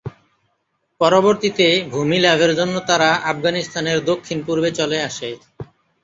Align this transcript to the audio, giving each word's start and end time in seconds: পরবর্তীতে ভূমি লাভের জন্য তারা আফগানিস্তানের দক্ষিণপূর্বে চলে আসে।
পরবর্তীতে 1.01 1.67
ভূমি 1.91 2.17
লাভের 2.19 2.51
জন্য 2.59 2.75
তারা 2.89 3.09
আফগানিস্তানের 3.31 3.97
দক্ষিণপূর্বে 4.09 4.69
চলে 4.79 4.97
আসে। 5.01 5.29